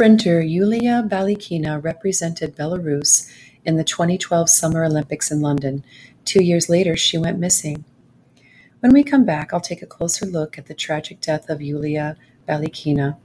[0.00, 3.30] Sprinter Yulia Balykina represented Belarus
[3.66, 5.84] in the twenty-twelve Summer Olympics in London.
[6.24, 7.84] Two years later she went missing.
[8.78, 12.16] When we come back, I'll take a closer look at the tragic death of Yulia
[12.48, 13.18] Balykina,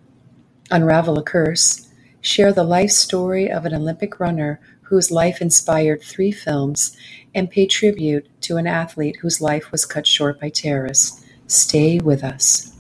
[0.70, 1.90] unravel a curse,
[2.20, 6.98] share the life story of an Olympic runner whose life inspired three films,
[7.34, 11.26] and pay tribute to an athlete whose life was cut short by terrorists.
[11.48, 12.75] Stay with us.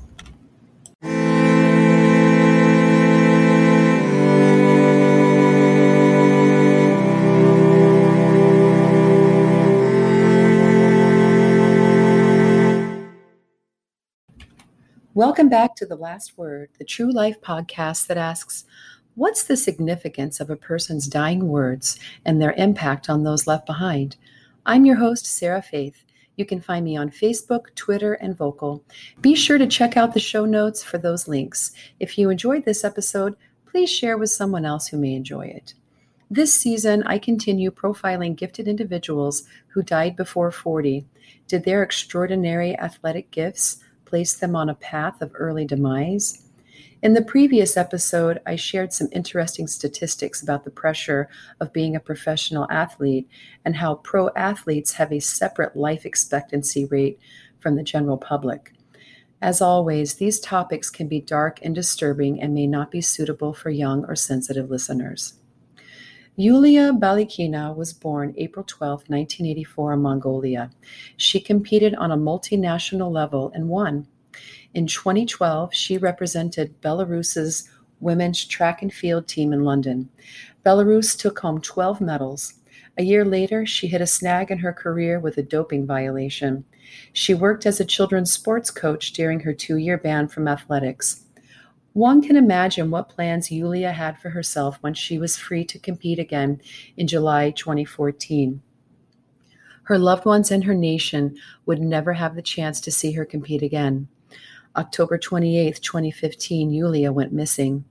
[15.15, 18.65] Welcome back to The Last Word, the True Life podcast that asks,
[19.13, 24.17] What's the significance of a person's dying words and their impact on those left behind?
[24.65, 26.03] I'm your host, Sarah Faith.
[26.35, 28.83] You can find me on Facebook, Twitter, and Vocal.
[29.21, 31.71] Be sure to check out the show notes for those links.
[32.01, 35.75] If you enjoyed this episode, please share with someone else who may enjoy it.
[36.29, 41.05] This season, I continue profiling gifted individuals who died before 40.
[41.47, 46.45] Did their extraordinary athletic gifts place them on a path of early demise?
[47.01, 51.99] In the previous episode, I shared some interesting statistics about the pressure of being a
[51.99, 53.27] professional athlete
[53.63, 57.19] and how pro athletes have a separate life expectancy rate
[57.59, 58.73] from the general public.
[59.41, 63.69] As always, these topics can be dark and disturbing and may not be suitable for
[63.69, 65.33] young or sensitive listeners.
[66.37, 70.69] Yulia Balykina was born April 12, 1984, in Mongolia.
[71.15, 74.05] She competed on a multinational level and won.
[74.73, 77.69] In 2012, she represented Belarus's
[78.01, 80.09] women's track and field team in London.
[80.65, 82.55] Belarus took home 12 medals.
[82.97, 86.65] A year later, she hit a snag in her career with a doping violation.
[87.13, 91.24] She worked as a children's sports coach during her two year ban from athletics.
[91.95, 96.19] One can imagine what plans Yulia had for herself when she was free to compete
[96.19, 96.59] again
[96.97, 98.61] in July 2014.
[99.83, 103.63] Her loved ones and her nation would never have the chance to see her compete
[103.63, 104.09] again.
[104.75, 107.85] October 28, 2015, Yulia went missing.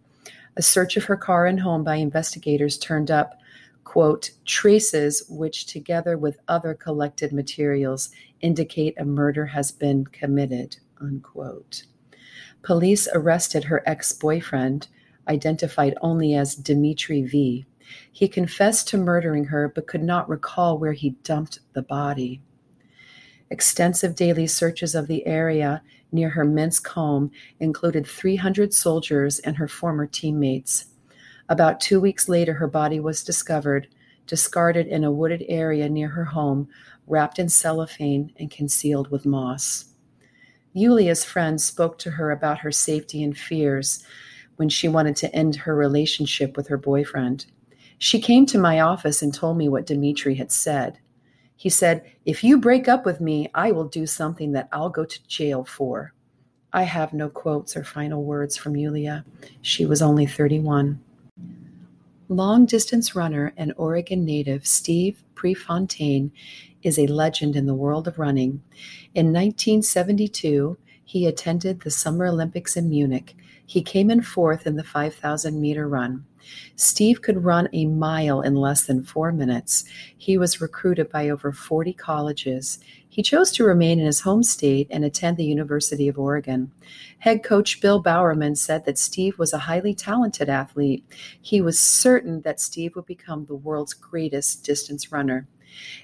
[0.54, 3.40] A search of her car and home by investigators turned up,
[3.84, 8.10] quote, traces which, together with other collected materials,
[8.42, 11.84] indicate a murder has been committed, unquote.
[12.64, 14.88] Police arrested her ex boyfriend,
[15.28, 17.66] identified only as Dimitri V.
[18.10, 22.40] He confessed to murdering her but could not recall where he dumped the body.
[23.50, 27.30] Extensive daily searches of the area near her Minsk home
[27.60, 30.86] included 300 soldiers and her former teammates.
[31.50, 33.88] About two weeks later, her body was discovered,
[34.26, 36.68] discarded in a wooded area near her home,
[37.06, 39.93] wrapped in cellophane and concealed with moss.
[40.74, 44.02] Yulia's friends spoke to her about her safety and fears
[44.56, 47.46] when she wanted to end her relationship with her boyfriend.
[47.98, 50.98] She came to my office and told me what Dmitri had said.
[51.56, 55.04] He said, If you break up with me, I will do something that I'll go
[55.04, 56.12] to jail for.
[56.72, 59.24] I have no quotes or final words from Yulia.
[59.62, 61.00] She was only 31.
[62.28, 66.32] Long distance runner and Oregon native Steve Prefontaine
[66.84, 68.62] is a legend in the world of running.
[69.14, 73.36] In 1972, he attended the Summer Olympics in Munich.
[73.66, 76.24] He came in fourth in the 5,000 meter run.
[76.76, 79.84] Steve could run a mile in less than four minutes.
[80.16, 82.78] He was recruited by over 40 colleges.
[83.08, 86.72] He chose to remain in his home state and attend the University of Oregon.
[87.20, 91.04] Head coach Bill Bowerman said that Steve was a highly talented athlete.
[91.40, 95.46] He was certain that Steve would become the world's greatest distance runner.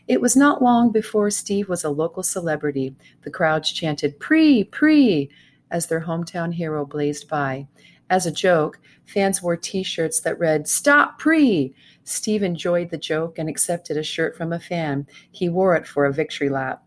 [0.08, 2.94] It was not long before Steve was a local celebrity.
[3.22, 5.31] The crowds chanted, Pre, Pre,
[5.70, 7.66] as their hometown hero blazed by.
[8.10, 11.75] As a joke, fans wore t shirts that read, Stop Pre!
[12.03, 15.06] Steve enjoyed the joke and accepted a shirt from a fan.
[15.31, 16.82] He wore it for a victory lap.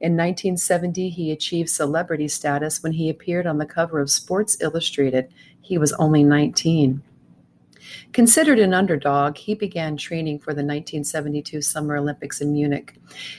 [0.00, 5.32] In 1970, he achieved celebrity status when he appeared on the cover of Sports Illustrated.
[5.60, 7.02] He was only 19.
[8.12, 12.94] Considered an underdog, he began training for the 1972 Summer Olympics in Munich.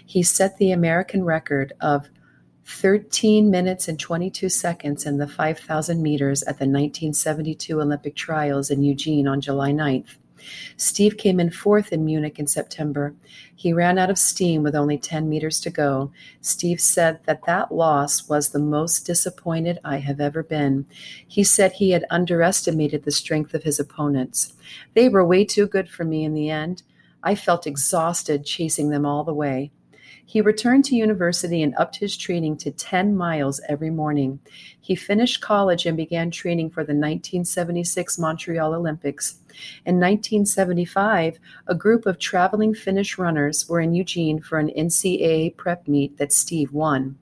[0.06, 2.10] He set the American record of
[2.66, 8.84] 13 minutes and 22 seconds in the 5,000 meters at the 1972 Olympic trials in
[8.84, 10.16] Eugene on July 9th.
[10.78, 13.13] Steve came in fourth in Munich in September.
[13.56, 16.12] He ran out of steam with only 10 meters to go.
[16.42, 20.86] Steve said that that loss was the most disappointed I have ever been.
[21.28, 24.54] He said he had underestimated the strength of his opponents.
[24.94, 26.84] They were way too good for me in the end.
[27.24, 29.72] I felt exhausted chasing them all the way.
[30.25, 34.40] He returned to university and upped his training to 10 miles every morning.
[34.80, 39.40] He finished college and began training for the 1976 Montreal Olympics.
[39.86, 45.88] In 1975, a group of traveling Finnish runners were in Eugene for an NCAA prep
[45.88, 47.18] meet that Steve won.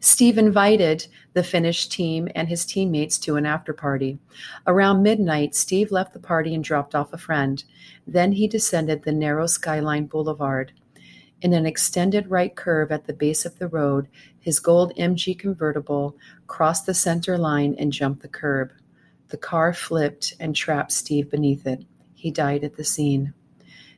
[0.00, 4.18] Steve invited the Finnish team and his teammates to an after party.
[4.66, 7.64] Around midnight, Steve left the party and dropped off a friend.
[8.06, 10.72] Then he descended the narrow Skyline Boulevard.
[11.42, 14.08] In an extended right curve at the base of the road,
[14.40, 18.72] his gold MG convertible crossed the center line and jumped the curb.
[19.28, 21.84] The car flipped and trapped Steve beneath it.
[22.14, 23.34] He died at the scene.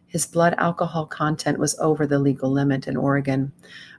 [0.07, 3.53] His blood alcohol content was over the legal limit in Oregon.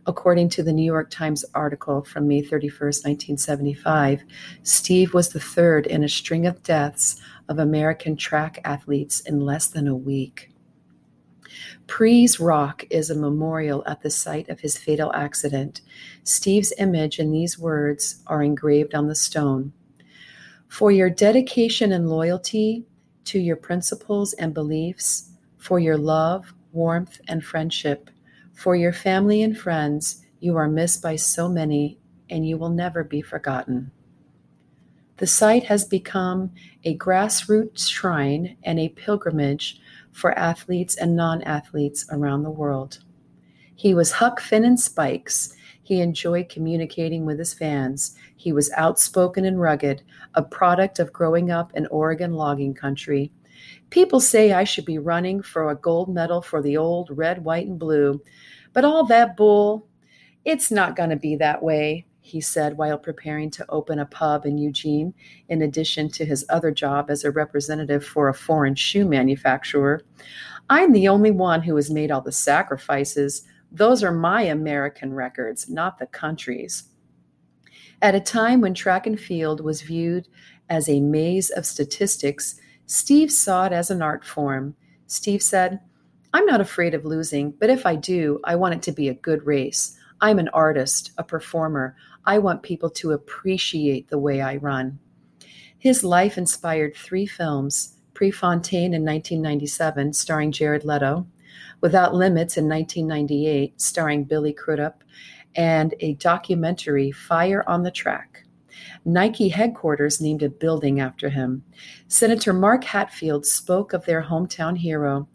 [0.08, 4.24] According to the New York Times article from May 31, 1975,
[4.64, 9.68] Steve was the third in a string of deaths of American track athletes in less
[9.68, 10.50] than a week.
[11.86, 15.82] Pre's Rock is a memorial at the site of his fatal accident.
[16.24, 19.74] Steve's image and these words are engraved on the stone.
[20.70, 22.86] For your dedication and loyalty
[23.26, 28.10] to your principles and beliefs, for your love, warmth, and friendship,
[28.54, 32.00] for your family and friends, you are missed by so many,
[32.30, 33.92] and you will never be forgotten.
[35.18, 36.52] The site has become
[36.86, 39.82] a grassroots shrine and a pilgrimage
[40.14, 43.00] for athletes and non athletes around the world.
[43.76, 45.54] He was Huck Finn and Spikes.
[45.90, 48.16] He enjoyed communicating with his fans.
[48.36, 50.04] He was outspoken and rugged,
[50.36, 53.32] a product of growing up in Oregon logging country.
[53.90, 57.66] People say I should be running for a gold medal for the old red, white,
[57.66, 58.22] and blue,
[58.72, 59.88] but all that bull,
[60.46, 64.46] it's not going to be that way he said while preparing to open a pub
[64.46, 65.12] in Eugene,
[65.48, 70.04] in addition to his other job as a representative for a foreign shoe manufacturer.
[70.70, 73.42] I'm the only one who has made all the sacrifices.
[73.72, 76.86] Those are my American records, not the country's.
[78.02, 80.28] At a time when track and field was viewed
[80.70, 82.56] as a maze of statistics,
[82.86, 84.76] Steve saw it as an art form.
[85.08, 85.80] Steve said,
[86.34, 89.16] I'm not afraid of losing, but if I do, I want it to be a
[89.16, 89.98] good race.
[90.22, 91.96] I'm an artist, a performer.
[92.26, 95.00] I want people to appreciate the way I run.
[95.78, 101.26] His life inspired three films Prefontaine in 1997, starring Jared Leto,
[101.82, 105.04] Without Limits in 1998, starring Billy Crudup,
[105.56, 108.46] and a documentary, Fire on the Track.
[109.06, 111.64] Nike headquarters named a building after him.
[112.08, 115.28] Senator Mark Hatfield spoke of their hometown hero.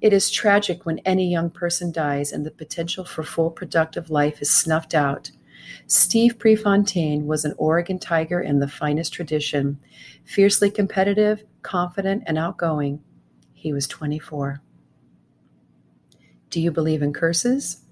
[0.00, 4.40] It is tragic when any young person dies and the potential for full productive life
[4.40, 5.30] is snuffed out.
[5.86, 9.78] Steve Prefontaine was an Oregon Tiger in the finest tradition,
[10.24, 13.02] fiercely competitive, confident, and outgoing.
[13.52, 14.62] He was 24.
[16.50, 17.82] Do you believe in curses?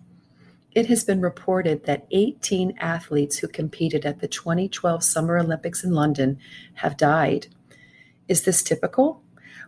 [0.72, 5.92] It has been reported that 18 athletes who competed at the 2012 Summer Olympics in
[5.92, 6.40] London
[6.74, 7.46] have died.
[8.26, 9.22] Is this typical?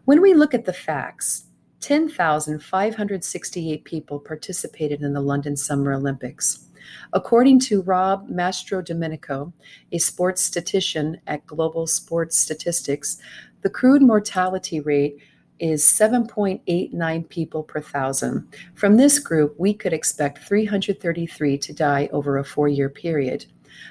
[0.07, 1.45] When we look at the facts,
[1.81, 6.67] 10,568 people participated in the London Summer Olympics.
[7.13, 9.53] According to Rob Mastro Mastrodomenico,
[9.93, 13.19] a sports statistician at Global Sports Statistics,
[13.63, 15.19] the crude mortality rate
[15.61, 18.49] is 7.89 people per thousand.
[18.75, 23.47] From this group, we could expect 333 to die over a four year period.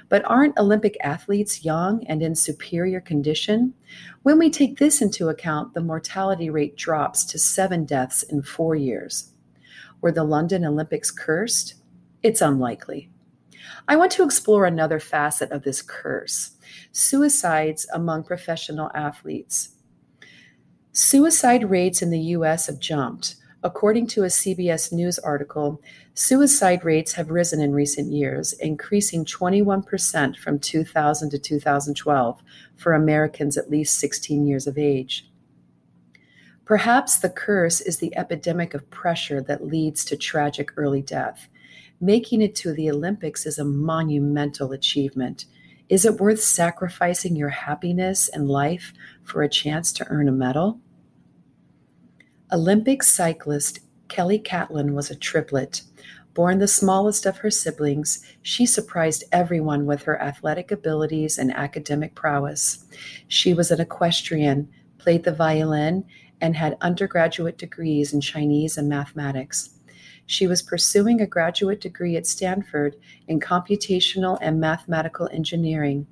[0.10, 3.74] But aren't Olympic athletes young and in superior condition?
[4.24, 8.76] When we take this into account, the mortality rate drops to seven deaths in four
[8.76, 9.34] years.
[10.02, 11.76] Were the London Olympics cursed?
[12.24, 13.10] It's unlikely.
[13.88, 16.52] I want to explore another facet of this curse
[16.92, 19.76] suicides among professional athletes.
[20.92, 23.36] Suicide rates in the US have jumped.
[23.62, 25.82] According to a CBS News article,
[26.14, 32.42] suicide rates have risen in recent years, increasing 21% from 2000 to 2012
[32.78, 35.30] for Americans at least 16 years of age.
[36.66, 41.50] Perhaps the curse is the epidemic of pressure that leads to tragic early death.
[42.00, 45.46] Making it to the Olympics is a monumental achievement.
[45.90, 48.94] Is it worth sacrificing your happiness and life
[49.24, 50.80] for a chance to earn a medal?
[52.52, 55.82] Olympic cyclist Kelly Catlin was a triplet.
[56.36, 62.14] Born the smallest of her siblings, she surprised everyone with her athletic abilities and academic
[62.14, 62.86] prowess.
[63.28, 64.70] She was an equestrian,
[65.00, 66.06] played the violin,
[66.40, 69.72] and had undergraduate degrees in Chinese and mathematics.
[70.30, 72.96] She was pursuing a graduate degree at Stanford
[73.28, 76.06] in computational and mathematical engineering.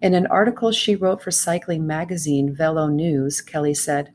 [0.00, 4.14] In an article she wrote for cycling magazine Velo News, Kelly said,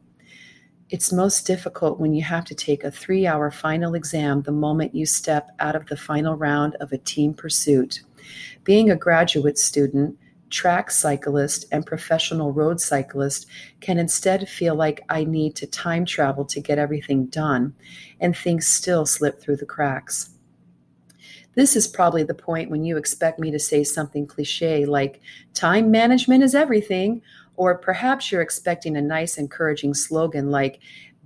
[0.89, 4.95] It's most difficult when you have to take a three hour final exam the moment
[4.95, 8.01] you step out of the final round of a team pursuit.
[8.63, 10.17] Being a graduate student,
[10.49, 13.47] track cyclist, and professional road cyclist
[13.81, 17.73] can instead feel like I need to time travel to get everything done,
[18.19, 20.29] and things still slip through the cracks.
[21.55, 25.21] This is probably the point when you expect me to say something cliche like,
[25.53, 27.21] time management is everything,
[27.55, 30.79] or perhaps you're expecting a nice, encouraging slogan like,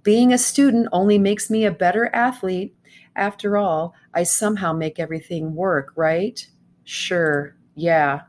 [0.03, 2.75] being a student only makes me a better athlete.
[3.15, 6.47] After all, I somehow make everything work, right?
[6.85, 8.21] Sure, yeah,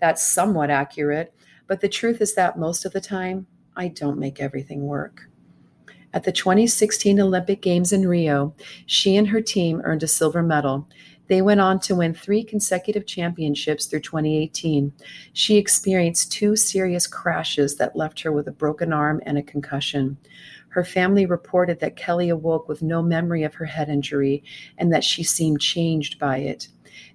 [0.00, 1.34] that's somewhat accurate.
[1.66, 5.28] But the truth is that most of the time, I don't make everything work.
[6.12, 8.54] At the 2016 Olympic Games in Rio,
[8.86, 10.88] she and her team earned a silver medal.
[11.28, 14.92] They went on to win three consecutive championships through 2018.
[15.32, 20.18] She experienced two serious crashes that left her with a broken arm and a concussion.
[20.70, 24.42] Her family reported that Kelly awoke with no memory of her head injury
[24.78, 26.66] and that she seemed changed by it.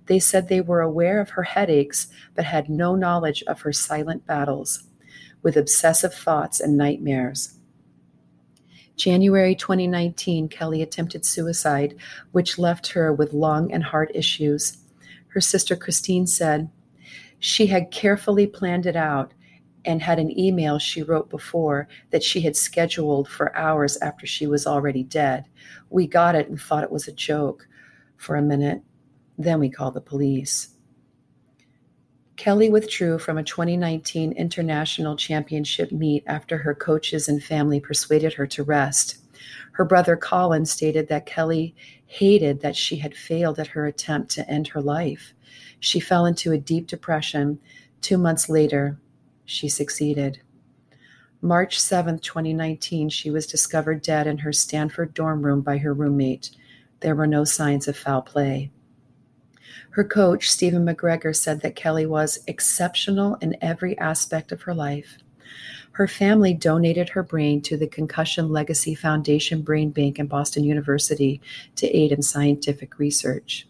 [0.08, 4.26] They said they were aware of her headaches, but had no knowledge of her silent
[4.26, 4.84] battles
[5.42, 7.60] with obsessive thoughts and nightmares.
[8.96, 11.96] January 2019, Kelly attempted suicide,
[12.32, 14.78] which left her with lung and heart issues.
[15.28, 16.70] Her sister Christine said,
[17.40, 19.34] She had carefully planned it out
[19.84, 24.48] and had an email she wrote before that she had scheduled for hours after she
[24.48, 25.46] was already dead.
[25.90, 27.68] We got it and thought it was a joke
[28.18, 28.82] for a minute.
[29.38, 30.70] Then we call the police.
[32.38, 38.46] Kelly withdrew from a 2019 international championship meet after her coaches and family persuaded her
[38.48, 39.18] to rest.
[39.72, 41.76] Her brother Colin stated that Kelly
[42.08, 45.34] hated that she had failed at her attempt to end her life.
[45.80, 47.60] She fell into a deep depression.
[48.02, 49.00] Two months later,
[49.46, 50.42] she succeeded.
[51.42, 56.52] March 7, 2019, she was discovered dead in her Stanford dorm room by her roommate.
[57.02, 58.72] There were no signs of foul play.
[59.96, 65.18] Her coach, Stephen McGregor, said that Kelly was exceptional in every aspect of her life.
[65.94, 71.40] Her family donated her brain to the Concussion Legacy Foundation Brain Bank in Boston University
[71.78, 73.70] to aid in scientific research.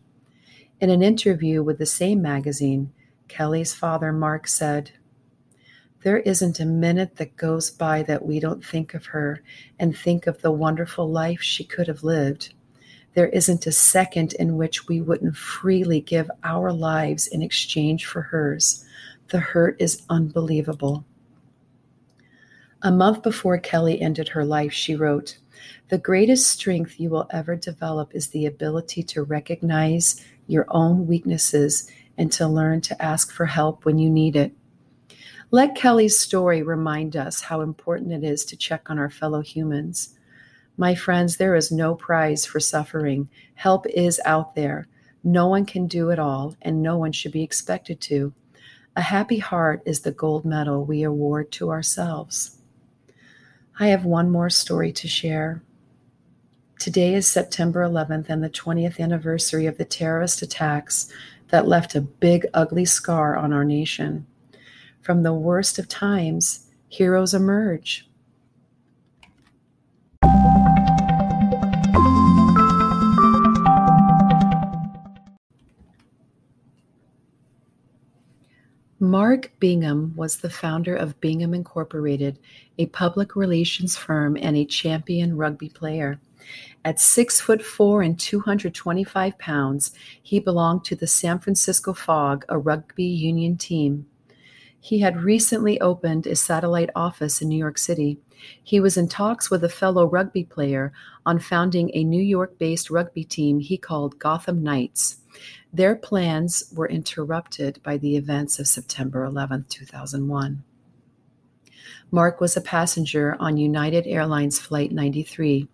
[0.82, 2.92] In an interview with the same magazine,
[3.28, 4.94] Kelly's father, Mark, said,
[6.02, 9.44] There isn't a minute that goes by that we don't think of her
[9.78, 12.55] and think of the wonderful life she could have lived.
[13.16, 18.22] There isn't a second in which we wouldn't freely give our lives in exchange for
[18.22, 18.86] hers.
[19.30, 21.06] The hurt is unbelievable.
[22.82, 25.38] A month before Kelly ended her life, she wrote,
[25.88, 31.90] The greatest strength you will ever develop is the ability to recognize your own weaknesses
[32.18, 34.54] and to learn to ask for help when you need it.
[35.52, 40.16] Let Kelly's story remind us how important it is to check on our fellow humans.
[40.78, 43.30] My friends, there is no prize for suffering.
[43.54, 44.88] Help is out there.
[45.24, 48.34] No one can do it all, and no one should be expected to.
[48.98, 52.58] A happy heart is the gold medal we award to ourselves.
[53.80, 55.64] I have one more story to share.
[56.78, 61.12] Today is September 11th and the 20th anniversary of the terrorist attacks
[61.50, 64.26] that left a big, ugly scar on our nation.
[65.02, 68.08] From the worst of times, heroes emerge.
[79.18, 82.38] Mark Bingham was the founder of Bingham Incorporated,
[82.78, 86.20] a public relations firm and a champion rugby player.
[86.84, 92.58] At six foot four and 225 pounds, he belonged to the San Francisco Fog, a
[92.58, 94.06] rugby union team.
[94.80, 98.20] He had recently opened a satellite office in New York City.
[98.64, 100.94] He was in talks with a fellow rugby player
[101.26, 105.18] on founding a New York based rugby team he called Gotham Knights.
[105.74, 110.64] Their plans were interrupted by the events of September 11, 2001.
[112.12, 115.68] Mark was a passenger on United Airlines Flight 93.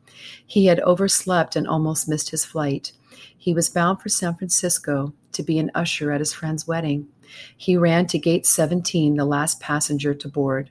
[0.46, 2.94] He had overslept and almost missed his flight.
[3.38, 7.08] He was bound for San Francisco to be an usher at his friend's wedding.
[7.56, 10.70] He ran to gate 17, the last passenger to board.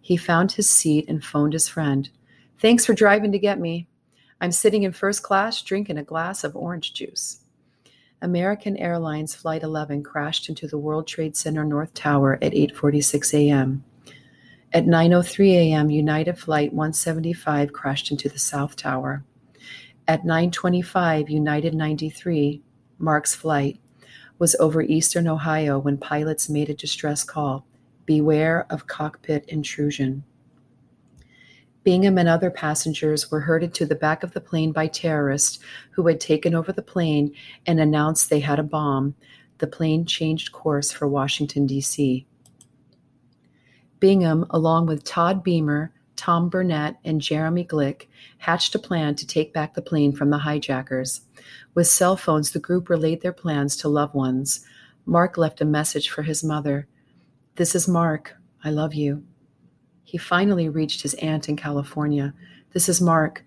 [0.00, 2.08] He found his seat and phoned his friend.
[2.58, 3.88] Thanks for driving to get me.
[4.40, 7.40] I'm sitting in first class drinking a glass of orange juice.
[8.20, 13.84] American Airlines Flight 11 crashed into the World Trade Center North Tower at 8:46 a.m.
[14.72, 19.24] At 9:03 a.m., United Flight 175 crashed into the South Tower.
[20.08, 22.62] At 9:25, United 93,
[22.98, 23.78] Mark's flight,
[24.38, 27.66] was over eastern Ohio when pilots made a distress call:
[28.06, 30.24] "Beware of cockpit intrusion."
[31.84, 35.58] Bingham and other passengers were herded to the back of the plane by terrorists
[35.92, 37.32] who had taken over the plane
[37.66, 39.14] and announced they had a bomb.
[39.58, 42.26] The plane changed course for Washington, D.C.
[44.00, 48.08] Bingham, along with Todd Beamer, Tom Burnett, and Jeremy Glick,
[48.38, 51.22] hatched a plan to take back the plane from the hijackers.
[51.74, 54.66] With cell phones, the group relayed their plans to loved ones.
[55.06, 56.88] Mark left a message for his mother
[57.54, 58.34] This is Mark.
[58.64, 59.24] I love you.
[60.02, 62.34] He finally reached his aunt in California.
[62.72, 63.44] This is Mark.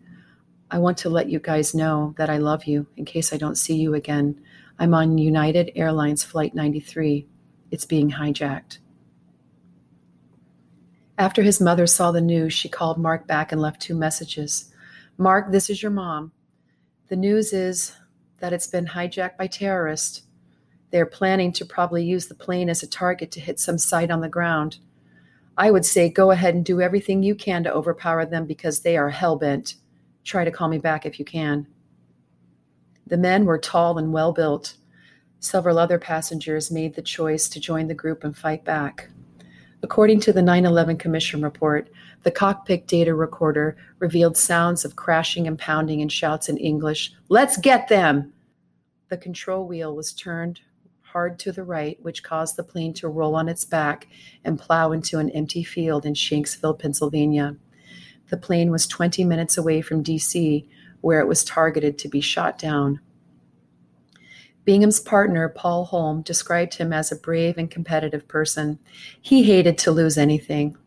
[0.70, 3.58] I want to let you guys know that I love you in case I don't
[3.58, 4.42] see you again.
[4.80, 7.28] I'm on United Airlines Flight 93.
[7.70, 8.80] It's being hijacked.
[11.22, 14.74] After his mother saw the news, she called Mark back and left two messages.
[15.20, 16.32] Mark, this is your mom.
[17.10, 17.96] The news is
[18.40, 20.24] that it's been hijacked by terrorists.
[20.90, 24.22] They're planning to probably use the plane as a target to hit some site on
[24.22, 24.80] the ground.
[25.56, 28.98] I would say go ahead and do everything you can to overpower them because they
[28.98, 29.76] are hell bent.
[30.24, 31.68] Try to call me back if you can.
[33.06, 34.76] The men were tall and well built.
[35.40, 39.12] Several other passengers made the choice to join the group and fight back.
[39.84, 41.90] According to the 9 11 Commission report,
[42.24, 47.58] the cockpit data recorder revealed sounds of crashing and pounding and shouts in English, Let's
[47.58, 48.34] get them!
[49.10, 50.62] The control wheel was turned
[51.12, 54.08] hard to the right, which caused the plane to roll on its back
[54.46, 57.58] and plow into an empty field in Shanksville, Pennsylvania.
[58.30, 60.66] The plane was 20 minutes away from D.C.,
[61.02, 63.02] where it was targeted to be shot down.
[64.64, 68.78] Bingham's partner, Paul Holm, described him as a brave and competitive person.
[69.22, 70.78] He hated to lose anything.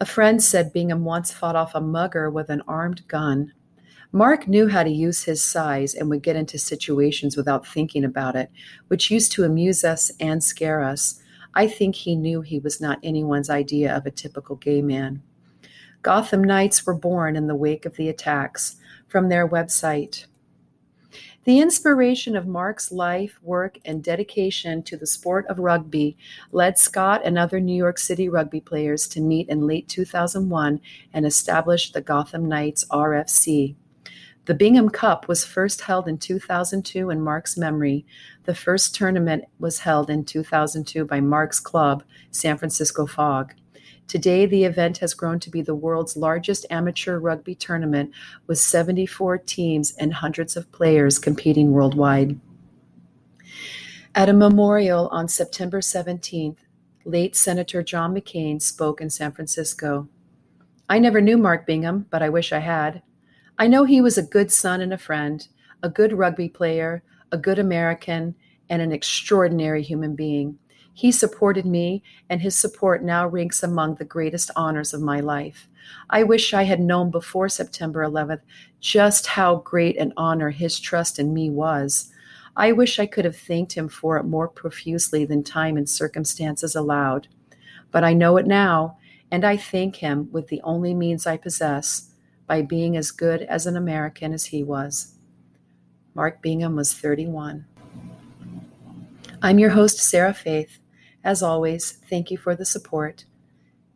[0.00, 3.52] A friend said Bingham once fought off a mugger with an armed gun.
[4.12, 8.36] Mark knew how to use his size and would get into situations without thinking about
[8.36, 8.50] it,
[8.86, 11.20] which used to amuse us and scare us.
[11.54, 15.22] I think he knew he was not anyone's idea of a typical gay man.
[16.02, 18.76] Gotham Knights were born in the wake of the attacks.
[19.08, 20.26] From their website,
[21.44, 26.16] the inspiration of Mark's life, work, and dedication to the sport of rugby
[26.52, 30.80] led Scott and other New York City rugby players to meet in late 2001
[31.14, 33.74] and establish the Gotham Knights RFC.
[34.44, 38.06] The Bingham Cup was first held in 2002 in Mark's memory.
[38.44, 43.54] The first tournament was held in 2002 by Mark's club, San Francisco Fog.
[44.08, 48.10] Today, the event has grown to be the world's largest amateur rugby tournament
[48.46, 52.40] with 74 teams and hundreds of players competing worldwide.
[54.14, 56.56] At a memorial on September 17th,
[57.04, 60.08] late Senator John McCain spoke in San Francisco.
[60.88, 63.02] I never knew Mark Bingham, but I wish I had.
[63.58, 65.46] I know he was a good son and a friend,
[65.82, 68.34] a good rugby player, a good American,
[68.70, 70.58] and an extraordinary human being.
[70.98, 75.68] He supported me, and his support now ranks among the greatest honors of my life.
[76.10, 78.40] I wish I had known before September 11th
[78.80, 82.10] just how great an honor his trust in me was.
[82.56, 86.74] I wish I could have thanked him for it more profusely than time and circumstances
[86.74, 87.28] allowed.
[87.92, 88.98] But I know it now,
[89.30, 92.10] and I thank him with the only means I possess
[92.48, 95.14] by being as good as an American as he was.
[96.14, 97.66] Mark Bingham was 31.
[99.40, 100.80] I'm your host, Sarah Faith.
[101.28, 103.26] As always, thank you for the support.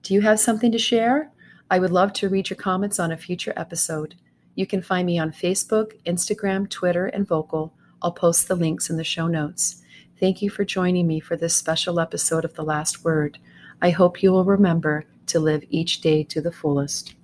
[0.03, 1.31] Do you have something to share?
[1.71, 4.17] I would love to read your comments on a future episode.
[4.55, 7.73] You can find me on Facebook, Instagram, Twitter, and Vocal.
[8.03, 9.83] I'll post the links in the show notes.
[10.21, 13.39] Thank you for joining me for this special episode of The Last Word.
[13.81, 17.15] I hope you will remember to live each day to the fullest.